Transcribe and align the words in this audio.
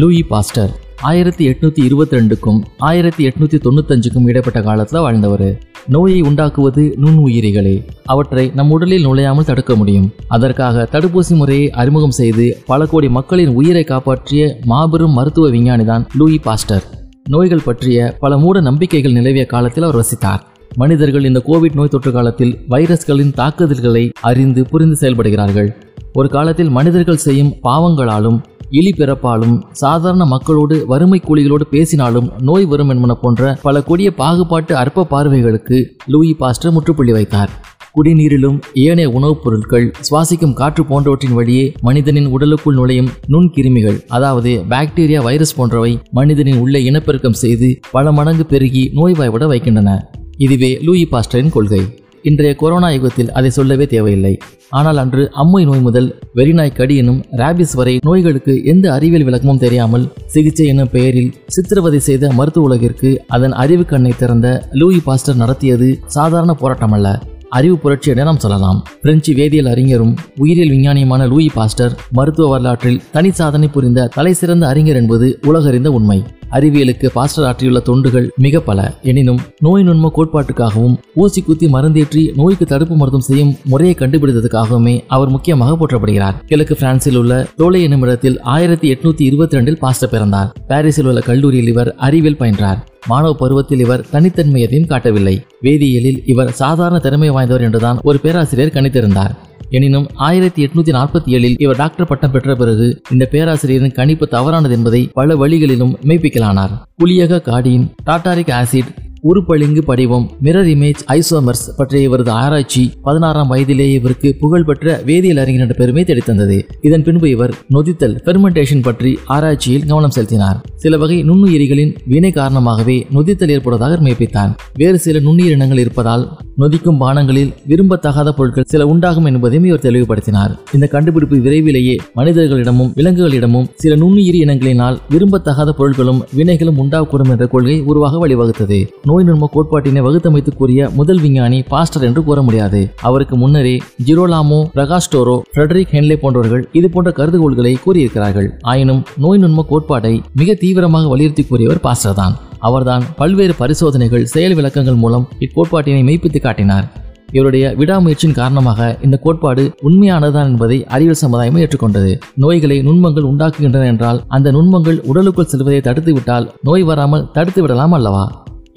Louis 0.00 0.22
Pasteur 0.22 0.72
ஆயிரத்தி 1.00 1.48
எட்நூத்தி 1.48 1.84
இருபத்தி 1.84 2.16
ரெண்டுக்கும் 2.16 2.60
ஆயிரத்தி 2.78 3.26
எட்நூத்தி 3.26 3.58
தொண்ணூத்தஞ்சுக்கும் 3.64 4.26
இடைப்பட்ட 4.26 4.60
காலத்துல 4.60 5.00
வாழ்ந்தவர். 5.00 5.58
நோயை 5.86 6.20
உண்டாக்குவது 6.20 6.94
நுண்ணுயிரிகளே. 7.02 7.84
அவற்றை 8.04 8.50
நம் 8.54 8.70
உடலில் 8.70 9.02
நுழையாமல் 9.02 9.44
தடுக்க 9.44 9.76
முடியும். 9.76 10.12
அதற்காக 10.28 10.88
தடுப்பூசி 10.92 11.34
முறையை 11.36 11.70
அறிமுகம் 11.70 12.10
செய்து 12.10 12.62
பல 12.66 12.86
கோடி 12.86 13.08
மக்களின் 13.08 13.54
உயிரை 13.54 13.84
காப்பாற்றிய 13.84 14.58
மாபெரும் 14.64 15.12
மருத்துவ 15.12 15.50
விஞ்ஞானிதான் 15.50 16.06
லூயி 16.16 16.38
பாஸ்டர். 16.38 16.84
நோய்கள் 17.30 17.66
பற்றிய 17.68 18.16
பல 18.18 18.38
மூட 18.38 18.60
நம்பிக்கைகள் 18.60 19.12
நிலவிய 19.12 19.46
காலத்தில் 19.46 19.84
அவர் 19.84 20.04
வசித்தார். 20.04 20.40
மனிதர்கள் 20.74 21.24
இந்த 21.24 21.42
கோவிட் 21.46 21.74
நோய் 21.74 21.88
தொற்று 21.88 22.12
காலத்தில் 22.12 22.58
வைரஸ்களின் 22.70 23.32
தாக்குதல்களை 23.32 24.12
அறிந்து 24.20 24.66
புரிந்து 24.66 24.96
செயல்படுகிறார்கள். 25.00 25.68
ஒரு 26.12 26.28
காலத்தில் 26.28 26.68
மனிதர்கள் 26.68 27.16
செய்யும் 27.16 27.54
பாவங்களாலும் 27.62 28.42
இலி 28.70 28.94
பிறப்பாலும் 28.96 29.62
சாதாரண 29.72 30.24
மக்களோடு 30.24 30.86
வறுமை 30.86 31.22
கூலிகளோடு 31.28 31.62
பேசினாலும் 31.70 32.30
நோய் 32.38 32.64
வரும் 32.64 32.88
என்பன 32.88 33.14
போன்ற 33.14 33.58
பல 33.62 33.82
கொடிய 33.82 34.12
பாகுபாட்டு 34.18 34.72
அற்ப 34.72 35.06
பார்வைகளுக்கு 35.10 35.84
லூயி 36.06 36.34
பாஸ்டர் 36.34 36.72
முற்றுப்புள்ளி 36.72 37.12
வைத்தார். 37.12 37.50
குடிநீரிலும் 37.96 38.60
ஏனைய 38.74 39.10
உணவுப் 39.10 39.44
பொருட்கள் 39.44 39.92
சுவாசிக்கும் 40.10 40.52
காற்று 40.52 40.84
போன்றவற்றின் 40.84 41.34
வழியே 41.34 41.72
மனிதனின் 41.80 42.26
உடலுக்குள் 42.26 42.74
நுழையும் 42.74 43.08
நுண்கிருமிகள் 43.28 44.06
அதாவது 44.08 44.64
பாக்டீரியா 44.70 45.22
வைரஸ் 45.22 45.56
போன்றவை 45.56 45.98
மனிதனின் 46.10 46.58
உள்ளே 46.58 46.84
இனப்பெருக்கம் 46.84 47.32
செய்து 47.32 47.80
பல 47.90 48.12
மடங்கு 48.12 48.46
பெருகி 48.46 48.90
நோய்வாய்விட 48.94 49.46
வைக்கின்றன. 49.46 50.10
இதுவே 50.44 50.68
லூயி 50.86 51.04
பாஸ்டரின் 51.12 51.54
கொள்கை. 51.54 51.80
இன்றைய 52.28 52.52
கொரோனா 52.60 52.88
யுகத்தில் 52.94 53.30
அதை 53.38 53.50
சொல்லவே 53.56 53.86
தேவையில்லை. 53.92 54.32
ஆனால் 54.78 54.98
அன்று 55.02 55.22
அம்மை 55.42 55.62
நோய் 55.68 55.82
முதல் 55.86 56.08
வெறிநாய் 56.38 56.74
கடி 56.78 56.96
எனும் 57.02 57.20
ராபிஸ் 57.40 57.74
வரை 57.78 57.94
நோய்களுக்கு 58.08 58.54
எந்த 58.72 58.86
அறிவியல் 58.96 59.26
விளக்கமும் 59.28 59.60
தெரியாமல் 59.64 60.04
சிகிச்சை 60.34 60.66
எனும் 60.72 60.92
பெயரில் 60.94 61.32
சித்திரவதை 61.56 62.00
செய்த 62.08 62.30
மருத்துவ 62.40 62.68
உலகிற்கு 62.68 63.10
அதன் 63.36 63.56
அறிவு 63.64 63.84
கண்ணை 63.84 64.12
திறந்த 64.22 64.46
லூயி 64.82 65.00
பாஸ்டர் 65.08 65.40
நடத்தியது 65.42 65.90
சாதாரண 66.18 66.54
போராட்டம் 66.62 66.96
அல்ல 66.98 67.16
அறிவு 67.58 67.76
புரட்சி 67.82 68.10
என 68.12 68.24
நாம் 68.28 68.42
சொல்லலாம். 68.44 68.80
பிரெஞ்சு 69.02 69.32
வேதியியல் 69.34 69.70
அறிஞரும் 69.74 70.16
உயிரியல் 70.42 70.72
விஞ்ஞானியுமான 70.74 71.28
லூயி 71.32 71.50
பாஸ்டர் 71.54 71.94
மருத்துவ 72.18 72.48
வரலாற்றில் 72.54 73.02
தனி 73.12 73.30
சாதனை 73.30 73.68
புரிந்த 73.76 74.10
தலை 74.16 74.34
சிறந்த 74.40 74.66
அறிஞர் 74.72 75.00
என்பது 75.02 75.28
உலகறிந்த 75.50 75.90
உண்மை. 75.98 76.18
அறிவியலுக்கு 76.50 77.06
பாஸ்டர் 77.06 77.44
ஆற்றியுள்ள 77.44 77.82
தொண்டுகள் 77.86 78.28
மிக 78.36 78.60
பல. 78.60 78.94
எனினும் 79.02 79.40
நோய் 79.58 79.82
நுண்ம 79.82 80.10
கோட்பாட்டுக்காகவும் 80.16 80.96
ஊசி 81.14 81.42
குத்தி 81.42 81.66
மருந்தேற்றி 81.66 82.34
நோய்க்கு 82.36 82.66
தடுப்பு 82.66 82.96
மருந்தும் 82.96 83.26
செய்யும் 83.28 83.56
முறையை 83.64 83.96
கண்டுபிடித்ததுக்காகவுமே 83.98 85.04
அவர் 85.06 85.28
முக்கியமாக 85.28 85.76
போற்றப்படுகிறார். 85.76 86.34
கிழக்கு 86.46 86.76
பிரான்சில் 86.76 87.16
உள்ள 87.16 87.46
தோலை 87.56 87.82
என்னும் 87.82 88.02
இடத்தில் 88.02 88.40
ஆயிரத்தி 88.40 88.92
எட்நூத்தி 88.92 89.20
இருபத்தி 89.20 89.56
ரெண்டில் 89.56 89.78
பாஸ்டர் 89.78 90.10
பிறந்தார். 90.10 90.52
பாரிஸில் 90.68 91.06
உள்ள 91.06 91.20
கல்லூரியில் 91.20 91.68
இவர் 91.68 91.94
அறிவியல் 91.94 92.40
பயின்றார். 92.40 92.78
மாணவ 93.06 93.34
பருவத்தில் 93.34 93.78
இவர் 93.78 94.06
தனித்தன்மையதையும் 94.12 94.86
காட்டவில்லை. 94.86 95.44
வேதியியலில் 95.62 96.22
இவர் 96.26 96.50
சாதாரண 96.52 96.98
திறமை 96.98 97.30
வாய்ந்தவர் 97.30 97.60
என்றுதான் 97.60 97.98
ஒரு 98.02 98.18
பேராசிரியர் 98.18 98.72
கணித்திருந்தார். 98.72 99.34
எனினும் 99.70 100.06
ஆயிரத்தி 100.14 100.64
எட்நூத்தி 100.64 100.94
நாற்பத்தி 100.98 101.26
ஏழில் 101.26 101.56
இவர் 101.58 101.76
டாக்டர் 101.76 102.06
பட்டம் 102.06 102.30
பெற்ற 102.30 102.54
பிறகு 102.54 103.02
இந்த 103.10 103.28
பேராசிரியரின் 103.30 103.92
கணிப்பு 103.92 104.28
தவறானது 104.28 104.74
என்பதை 104.74 105.10
பல 105.12 105.36
வழிகளிலும் 105.36 105.96
மெய்ப்பிக்கலானார். 106.04 106.74
புலியக 107.04 107.40
காடியின் 107.42 107.86
டாட்டாரிக் 108.06 108.54
ஆசிட் 108.60 108.90
உருப்பளிங்கு 109.22 109.82
படிவம் 109.84 110.26
மிரர் 110.42 110.68
இமேஜ் 110.72 111.00
ஐசோமர்ஸ் 111.06 111.64
பற்றிய 111.76 112.08
இவரது 112.08 112.30
ஆராய்ச்சி 112.30 112.92
பதினாறாம் 113.02 113.48
வயதிலேயே 113.48 113.92
இவருக்கு 113.92 114.36
புகழ்பெற்ற 114.40 115.02
வேதியியல் 115.06 115.40
அறிஞர் 115.42 115.60
என்ற 115.60 115.74
பெருமை 115.78 116.04
தெளித்தந்தது 116.04 116.58
இதன் 116.80 117.02
பின்பு 117.02 117.30
இவர் 117.30 117.54
நொதித்தல் 117.74 118.16
பெர்மெண்டேஷன் 118.26 118.82
பற்றி 118.82 119.18
ஆராய்ச்சியில் 119.26 119.86
கவனம் 119.86 120.10
செலுத்தினார். 120.10 120.60
சில 120.74 120.96
வகை 120.96 121.24
நுண்ணுயிரிகளின் 121.24 121.94
வினை 122.06 122.30
காரணமாகவே 122.30 123.06
நொதித்தல் 123.14 123.52
ஏற்படுவதாக 123.54 123.98
மெய்ப்பித்தார் 124.06 124.54
வேறு 124.74 124.98
சில 124.98 125.18
நுண்ணுயிரினங்கள் 125.18 125.78
இருப்பதால் 125.78 126.38
நொதிக்கும் 126.58 127.00
பானங்களில் 127.00 127.52
விரும்பத்தகாத 127.68 128.28
பொருட்கள் 128.30 128.64
சில 128.66 128.86
உண்டாகும் 128.86 129.24
என்பதையும் 129.24 129.64
இவர் 129.64 129.80
தெளிவுபடுத்தினார். 129.80 130.52
இந்த 130.74 130.86
கண்டுபிடிப்பு 130.86 131.36
விரைவிலேயே 131.36 131.96
மனிதர்களிடமும் 132.16 132.92
விலங்குகளிடமும் 132.96 133.68
சில 133.74 133.96
நுண்ணுயிரி 133.96 134.38
இனங்களினால் 134.44 134.96
விரும்பத்தகாத 135.10 135.72
பொருட்களும் 135.78 136.22
வினைகளும் 136.36 136.80
உண்டாகக்கூடும் 136.84 137.30
என்ற 137.30 137.46
கொள்கை 137.46 137.80
உருவாக 137.80 138.26
வழிவகுத்தது. 138.26 138.78
நோய் 139.08 139.26
நுண்ம 139.26 139.46
கோட்பாட்டினை 139.54 140.00
வகுத்தமைத்து 140.06 140.52
கூறிய 140.60 140.88
முதல் 140.98 141.20
விஞ்ஞானி 141.24 141.58
பாஸ்டர் 141.72 142.04
என்று 142.06 142.20
கூற 142.28 142.38
முடியாது. 142.46 142.80
அவருக்கு 143.08 143.34
முன்னரே 143.42 143.74
ஜிரோலாமோ 144.06 144.58
பிரகாஸ்டோரோ 144.76 145.36
ஃபிரெடரிக் 145.52 145.92
ஹென்லே 145.94 146.16
போன்றவர்கள் 146.22 146.64
இது 146.78 146.88
போன்ற 146.94 147.10
கருதுகோள்களை 147.18 147.74
கூறியிருக்கிறார்கள். 147.84 148.48
ஆயினும் 148.72 149.02
நோய் 149.24 149.40
நுண்ம 149.42 149.64
கோட்பாட்டை 149.72 150.14
மிக 150.40 150.56
தீவிரமாக 150.62 151.08
வலியுறுத்தி 151.12 151.44
கூறியவர் 151.50 151.84
பாஸ்டர் 151.86 152.18
தான். 152.20 152.34
அவர்தான் 152.68 153.04
பல்வேறு 153.20 153.54
பரிசோதனைகள் 153.60 154.30
செயல் 154.32 154.56
விளக்கங்கள் 154.60 155.02
மூலம் 155.02 155.28
இக்கோட்பாட்டினை 155.46 156.02
மெய்ப்பித்து 156.08 156.40
காட்டினார். 156.46 156.88
இவருடைய 157.36 157.64
விடாமுயற்சியின் 157.80 158.36
காரணமாக 158.40 158.90
இந்த 159.06 159.16
கோட்பாடு 159.24 159.64
உண்மையானதுதான் 159.86 160.50
என்பதை 160.52 160.78
அறிவியல் 160.94 161.22
சமுதாயம் 161.22 161.60
ஏற்றுக்கொண்டது. 161.62 162.12
நோய்களை 162.44 162.78
நுண்மங்கள் 162.88 163.30
உண்டாக்குகின்றன 163.30 163.88
என்றால் 163.92 164.22
அந்த 164.36 164.50
நுண்மங்கள் 164.58 165.00
உடலுக்குள் 165.12 165.50
செல்வதை 165.52 165.80
தடுத்துவிட்டால் 165.88 166.48
நோய் 166.68 166.86
வராமல் 166.90 167.26
தடுத்து 167.38 167.62
விடலாம் 167.62 167.96
அல்லவா? 167.98 168.26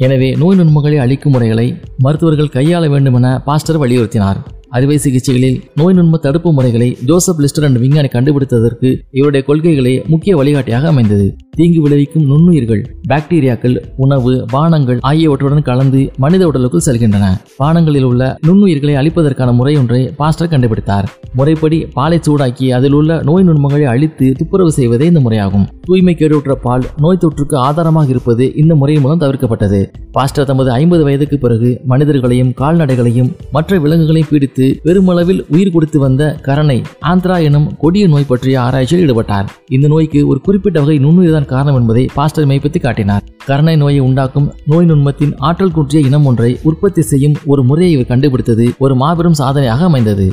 எனவே 0.05 0.27
நோய் 0.41 0.57
நுண்மங்களை 0.59 0.97
அளிக்கும் 1.03 1.33
முறைகளை 1.33 1.65
மருத்துவர்கள் 2.05 2.55
கையாள 2.55 2.83
வேண்டும் 2.93 3.17
என 3.19 3.27
பாஸ்டர் 3.47 3.79
வலியுறுத்தினார். 3.81 4.39
அறுவை 4.75 4.97
சிகிச்சைகளில் 5.03 5.57
நோய் 5.79 5.95
நுண்ம 5.97 6.17
தடுப்பு 6.25 6.49
முறைகளை 6.57 6.87
ஜோசப் 7.07 7.41
லிஸ்டர் 7.43 7.65
அண்ட் 7.67 7.79
விஞ்ஞானி 7.83 8.09
கண்டுபிடித்ததற்கு 8.13 8.89
இவருடைய 9.17 9.45
கொள்கைகளை 9.45 9.93
முக்கிய 10.07 10.35
வழிகாட்டியாக 10.39 10.87
அமைந்தது. 10.87 11.25
தீங்கு 11.57 11.81
விளைவிக்கும் 11.81 12.27
நுண்ணுயிர்கள் 12.29 12.83
பாக்டீரியாக்கள் 13.09 13.75
உணவு 13.95 14.33
பானங்கள் 14.53 14.99
ஆகியவற்றுடன் 15.09 15.67
கலந்து 15.69 16.01
மனித 16.17 16.47
உடலுக்குள் 16.47 16.85
செல்கின்றன. 16.85 17.25
பானங்களில் 17.61 18.07
உள்ள 18.11 18.37
நுண்ணுயிர்களை 18.47 18.95
அழிப்பதற்கான 19.01 19.51
முறை 19.59 19.75
ஒன்றை 19.81 20.01
பாஸ்டர் 20.21 20.51
கண்டுபிடித்தார். 20.53 21.09
முறைப்படி 21.33 21.79
பாலை 21.97 22.19
சூடாக்கி 22.27 22.69
அதில் 22.77 22.97
உள்ள 23.01 23.19
நோய் 23.29 23.47
நுண்மங்களை 23.49 23.85
அழித்து 23.95 24.29
துப்புரவு 24.39 24.71
செய்வதே 24.71 25.05
இந்த 25.05 25.19
முறையாகும். 25.19 25.67
தூய்மை 25.91 26.13
கேடுற்ற 26.15 26.53
பால் 26.65 26.83
நோய் 27.03 27.19
தொற்றுக்கு 27.21 27.55
ஆதாரமாக 27.67 28.07
இருப்பது 28.13 28.43
இந்த 28.61 28.75
முறை 28.81 28.93
மூலம் 29.03 29.21
தவிர்க்கப்பட்டது. 29.23 29.79
பாஸ்டர் 30.11 30.47
தமது 30.49 30.71
ஐம்பது 30.71 31.03
வயதுக்கு 31.03 31.37
பிறகு 31.37 31.69
மனிதர்களையும் 31.91 32.53
கால்நடைகளையும் 32.61 33.31
மற்ற 33.55 33.79
விலங்குகளையும் 33.79 34.29
பீடித்து 34.31 34.65
பெருமளவில் 34.85 35.41
உயிர் 35.53 35.71
கொடுத்து 35.71 35.99
வந்த 35.99 36.37
கரணை 36.47 36.77
ஆந்திரா 37.11 37.37
எனும் 37.47 37.67
கொடிய 37.77 38.07
நோய் 38.07 38.27
பற்றிய 38.27 38.61
ஆராய்ச்சியில் 38.61 39.03
ஈடுபட்டார். 39.05 39.49
இந்த 39.69 39.87
நோய்க்கு 39.87 40.21
ஒரு 40.27 40.41
குறிப்பிட்ட 40.41 40.79
வகை 40.79 40.97
நுண்ணுயிர்தான் 40.99 41.49
காரணம் 41.53 41.79
என்பதை 41.81 42.05
பாஸ்டர் 42.13 42.49
மெய்ப்பித்து 42.51 42.81
காட்டினார். 42.81 43.25
கரணை 43.45 43.75
நோயை 43.75 43.99
உண்டாக்கும் 43.99 44.47
நோய் 44.65 44.89
நுண்மத்தின் 44.91 45.35
ஆற்றல் 45.49 45.71
குற்றிய 45.71 46.07
இனம் 46.07 46.25
ஒன்றை 46.25 46.59
உற்பத்தி 46.63 47.01
செய்யும் 47.01 47.37
ஒரு 47.45 47.63
முறையை 47.63 47.91
இவர் 47.97 48.11
கண்டுபிடித்தது 48.13 48.67
ஒரு 48.77 48.95
மாபெரும் 48.95 49.39
சாதனையாக 49.41 49.83
அமைந்தது. 49.83 50.29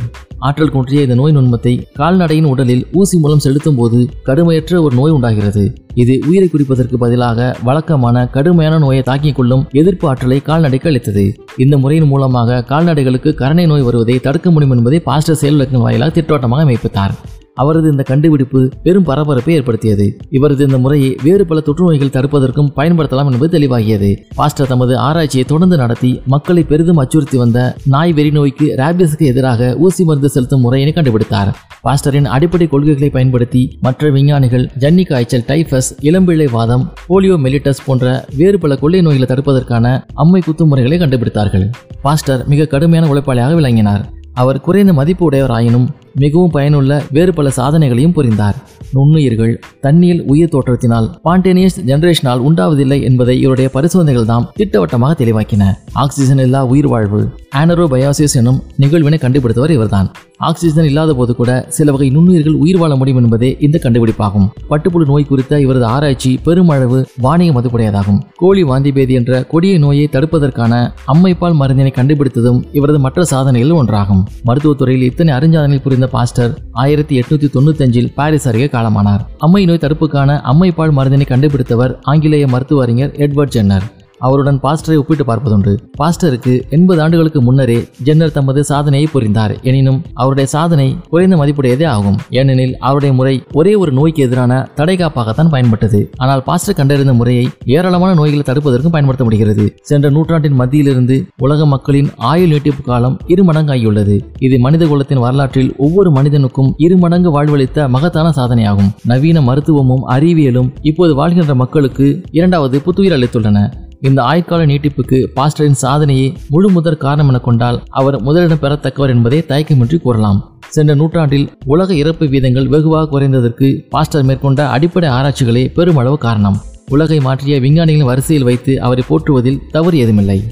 ஆற்றல் 0.47 0.73
குன்றிய 0.73 1.05
இந்த 1.07 1.15
நோய் 1.15 1.33
நுண்மத்தை 1.37 1.73
கால்நடையின் 2.01 2.49
உடலில் 2.51 2.87
ஊசி 2.93 3.19
மூலம் 3.19 3.43
செலுத்தும் 3.45 3.79
போது 3.79 3.99
கடுமையற்ற 4.27 4.83
ஒரு 4.83 4.95
நோய் 4.97 5.15
உண்டாகிறது. 5.15 5.47
இது 5.94 6.20
உயிரை 6.26 6.48
குறிப்பதற்கு 6.48 6.97
பதிலாக 6.98 7.56
வழக்கமான 7.62 8.26
கடுமையான 8.26 8.78
நோயை 8.78 9.03
தாக்கிக் 9.03 9.34
கொள்ளும் 9.34 9.66
எதிர்ப்பு 9.72 10.09
ஆற்றலை 10.09 10.42
கால்நடைக்கு 10.42 10.88
அளித்தது. 10.88 11.34
இந்த 11.56 11.78
முறையின் 11.78 12.06
மூலமாக 12.06 12.62
கால்நடைகளுக்கு 12.62 13.34
கரணை 13.34 13.66
நோய் 13.66 13.82
வருவதை 13.82 14.19
தடுக்க 14.19 14.50
முடியும் 14.50 14.76
என்பதை 14.76 15.00
பாஸ்டர் 15.00 15.36
செயல் 15.36 15.56
விளக்கம் 15.56 15.81
வாயிலாக 15.81 16.10
திட்டவட்டமாக 16.10 16.62
அமைப்பித்தார். 16.62 17.14
அவரது 17.63 17.91
இந்த 17.91 18.05
கண்டுபிடிப்பு 18.11 18.61
பெரும் 18.87 19.07
பரபரப்பை 19.11 19.55
ஏற்படுத்தியது. 19.55 20.07
இவரது 20.39 20.65
இந்த 20.69 20.79
முறையை 20.85 21.11
வேறு 21.23 21.47
பல 21.51 21.61
தொற்று 21.61 21.85
நோய்கள் 21.89 22.15
தடுப்பதற்கும் 22.17 22.73
பயன்படுத்தலாம் 22.77 23.31
என்பது 23.33 23.53
தெளிவாகியது. 23.59 24.11
பாஸ்டர் 24.35 24.71
தமது 24.73 24.95
ஆராய்ச்சியை 25.09 25.47
தொடர்ந்து 25.53 25.77
நடத்தி 25.77 26.13
மக்களை 26.35 26.63
பெரிதும் 26.63 27.01
அச்சுறுத்தி 27.03 27.39
வந்த 27.43 27.59
நாய் 27.95 28.13
வெறி 28.13 28.31
நோய்க்கு 28.31 28.67
ரேபியஸுக்கு 28.83 29.27
எதிராக 29.33 29.71
ஊசி 29.79 30.05
மருந்து 30.05 30.29
செலுத்தும் 30.29 30.61
முறையினை 30.61 30.93
கண்டுபிடித்தார். 30.93 31.53
பாஸ்டரின் 31.87 32.29
அடிப்படை 32.37 32.67
கொள்கைகளை 32.67 33.10
பயன்படுத்தி 33.10 33.63
மற்ற 33.81 34.11
விஞ்ஞானிகள் 34.11 34.66
ஜன்னி 34.78 35.07
காய்ச்சல் 35.07 35.47
டைஃபஸ் 35.49 35.91
இளம்பிள்ளை 36.03 36.49
வாதம் 36.51 36.84
போலியோ 37.09 37.37
மெலிட்டஸ் 37.45 37.84
போன்ற 37.87 38.07
வேறு 38.37 38.59
பல 38.59 38.77
கொள்ளை 38.77 39.01
நோய்களை 39.07 39.28
தடுப்பதற்கான 39.33 39.87
அம்மை 40.15 40.41
குத்து 40.41 40.66
முறைகளை 40.66 40.99
கண்டுபிடித்தார்கள். 40.99 41.66
பாஸ்டர் 42.03 42.45
மிக 42.53 42.71
கடுமையான 42.75 43.07
உழைப்பாளியாக 43.13 43.54
விளங்கினார். 43.54 44.04
அவர் 44.43 44.61
குறைந்த 44.61 44.93
மதிப்பு 44.93 45.25
உடையவராயினும் 45.31 45.87
மிகவும் 46.15 46.51
பயனுள்ள 46.51 47.03
வேறு 47.10 47.33
பல 47.33 47.53
சாதனைகளையும் 47.57 48.13
புரிந்தார். 48.13 48.55
நுண்ணுயிர்கள் 48.95 49.59
தண்ணீர் 49.81 50.22
உயிர் 50.27 50.53
தோற்றத்தினால் 50.53 51.09
பாண்டேனியஸ் 51.25 51.78
ஜெனரேஷனால் 51.87 52.45
உண்டாவதில்லை 52.49 53.03
என்பதை 53.03 53.41
இவருடைய 53.41 53.71
பரிசோதனைகள் 53.72 54.25
தாம் 54.25 54.51
திட்டவட்டமாக 54.55 55.25
தெளிவாக்கின. 55.25 55.72
ஆக்சிஜன் 55.93 56.39
இல்லா 56.39 56.65
உயிர் 56.66 56.89
வாழ்வு 56.89 57.28
ஆனரோபயாசிஸ் 57.57 58.34
எனும் 58.34 58.63
நிகழ்வினை 58.77 59.19
கண்டுபிடித்தவர் 59.19 59.71
இவர்தான். 59.71 60.10
ஆக்சிஜன் 60.37 60.84
இல்லாத 60.84 61.15
போது 61.15 61.37
கூட 61.37 61.65
சில 61.69 61.93
வகை 61.93 62.11
நுண்ணுயிர்கள் 62.16 62.53
உயிர் 62.53 62.78
வாழ 62.78 62.97
முடியும் 62.97 63.22
என்பதே 63.22 63.57
இந்த 63.61 63.81
கண்டுபிடிப்பாகும். 63.83 64.49
பட்டுப்புழு 64.71 65.07
நோய் 65.07 65.25
குறித்த 65.25 65.61
இவரது 65.61 65.84
ஆராய்ச்சி 65.84 66.39
பெருமளவு 66.45 67.07
வாணிக 67.21 67.61
மதுப்புடையதாகும். 67.61 68.21
கோழி 68.37 68.65
வாந்திபேதி 68.65 69.11
என்ற 69.11 69.43
கொடிய 69.43 69.78
நோயை 69.78 70.09
தடுப்பதற்கான 70.13 70.93
அம்மைப்பால் 71.04 71.59
மருந்தினை 71.61 71.93
கண்டுபிடித்ததும் 71.95 72.63
இவரது 72.72 72.99
மற்ற 72.99 73.25
சாதனைகளில் 73.25 73.75
ஒன்றாகும். 73.75 74.22
மருத்துவத்துறையில் 74.47 75.03
இத்தனை 75.03 75.34
அறிஞ்சாதனை 75.34 75.83
புரிந்த 75.83 75.97
பாஸ்டர் 76.06 76.59
ஆயிரத்தி 76.72 77.21
எட்நூத்தி 77.21 77.48
தொண்ணூத்தஞ்சில் 77.54 78.12
பாரிஸ் 78.15 78.48
அருகே 78.48 78.66
காலமானார். 78.66 79.21
அம்மை 79.39 79.65
நோய் 79.65 79.78
தடுப்புக்கான 79.80 80.41
அம்மைப்பால் 80.41 80.97
மருந்தினை 80.97 81.27
கண்டுபிடித்தவர் 81.27 81.98
ஆங்கிலேய 82.03 82.47
மருத்துவ 82.47 82.83
அறிஞர் 82.83 83.10
எட்வர்ட் 83.10 83.48
ஜென்னர். 83.48 83.83
அவருடன் 84.18 84.60
பாஸ்டரை 84.62 84.97
ஒப்பிட்டு 84.97 85.24
பார்ப்பதுண்டு. 85.24 85.78
பாஸ்டருக்கு 85.98 86.62
எண்பது 86.70 87.03
ஆண்டுகளுக்கு 87.03 87.42
முன்னரே 87.42 87.88
ஜென்னர் 88.04 88.32
தமது 88.32 88.65
சாதனையை 88.65 89.09
புரிந்தார். 89.12 89.54
எனினும் 89.62 90.03
அவருடைய 90.15 90.48
சாதனை 90.48 90.97
குறைந்த 91.10 91.36
மதிப்புடையதே 91.36 91.86
ஆகும். 91.86 92.18
ஏனெனில் 92.30 92.76
அவருடைய 92.78 93.15
முறை 93.15 93.42
ஒரே 93.53 93.74
ஒரு 93.74 93.92
நோய்க்கு 93.92 94.22
எதிரான 94.22 94.68
தடைகாப்பாகத்தான் 94.76 95.53
பயன்பட்டது. 95.53 96.10
ஆனால் 96.16 96.42
பாஸ்டர் 96.42 96.74
கண்டறிந்த 96.74 97.12
முறையை 97.12 97.48
ஏராளமான 97.65 98.15
நோய்களை 98.15 98.44
தடுப்பதற்கும் 98.47 98.94
பயன்படுத்த 98.97 99.24
முடிகிறது. 99.24 99.76
சென்ற 99.82 100.10
நூற்றாண்டின் 100.10 100.59
மத்தியிலிருந்து 100.60 101.26
உலக 101.38 101.66
மக்களின் 101.66 102.10
ஆயுள் 102.16 102.48
நீட்டிப்பு 102.48 102.82
காலம் 102.82 103.18
இரு 103.26 103.44
மடங்காகியுள்ளது. 103.44 104.20
இது 104.38 104.59
மனித 104.59 104.86
குலத்தின் 104.86 105.18
வரலாற்றில் 105.18 105.74
ஒவ்வொரு 105.76 106.10
மனிதனுக்கும் 106.10 106.74
இரு 106.76 106.97
மடங்கு 106.97 107.30
வாழ்வளித்த 107.36 107.88
மகத்தான 107.88 108.32
சாதனையாகும். 108.36 108.91
நவீன 109.04 109.41
மருத்துவமும் 109.41 110.06
அறிவியலும் 110.09 110.70
இப்போது 110.82 111.15
வாழ்கின்ற 111.15 111.54
மக்களுக்கு 111.54 112.22
இரண்டாவது 112.30 112.80
புத்துயிர் 112.80 113.12
அளித்துள்ளன. 113.12 113.86
இந்த 114.00 114.22
ஆயுட்கால 114.22 114.62
நீட்டிப்புக்கு 114.71 115.18
பாஸ்டரின் 115.36 115.78
சாதனையை 115.83 116.36
முழு 116.48 116.71
முதற் 116.71 116.98
காரணம் 116.98 117.28
என 117.28 117.39
கொண்டால் 117.39 117.83
அவர் 117.89 118.22
முதலிடம் 118.22 118.60
பெறத்தக்கவர் 118.62 119.09
என்பதை 119.09 119.45
தயக்கமின்றி 119.48 120.00
கூறலாம். 120.00 120.59
சென்ற 120.68 120.95
நூற்றாண்டில் 120.95 121.50
உலக 121.66 121.95
இறப்பு 121.95 122.27
வீதங்கள் 122.27 122.66
வெகுவாக 122.66 123.09
குறைந்ததற்கு 123.10 123.89
பாஸ்டர் 123.91 124.22
மேற்கொண்ட 124.22 124.68
அடிப்படை 124.68 125.09
ஆராய்ச்சிகளே 125.09 125.72
பெருமளவு 125.74 126.18
காரணம். 126.18 126.60
உலகை 126.89 127.21
மாற்றிய 127.21 127.60
விஞ்ஞானிகளின் 127.60 128.10
வரிசையில் 128.10 128.45
வைத்து 128.45 128.80
அவரை 128.80 129.04
போற்றுவதில் 129.09 129.60
தவறு 129.71 129.98
ஏதுமில்லை. 129.98 130.42